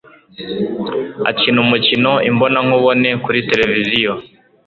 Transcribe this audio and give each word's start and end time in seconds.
akina 1.29 1.57
umukino 1.65 2.11
imbonankubone 2.29 3.09
kuri 3.23 3.39
tereviziyo 3.49 4.13